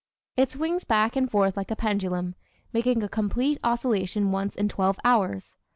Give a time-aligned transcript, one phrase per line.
[0.35, 2.33] It swings back and forth like a pendulum,
[2.73, 5.53] making a complete oscillation once in twelve hours.